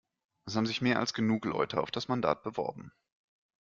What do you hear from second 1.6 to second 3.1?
auf das Mandat beworben.